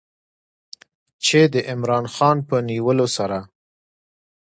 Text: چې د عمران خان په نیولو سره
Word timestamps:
چې 1.25 1.39
د 1.53 1.55
عمران 1.71 2.05
خان 2.13 2.37
په 2.47 2.55
نیولو 2.69 3.07
سره 3.17 3.37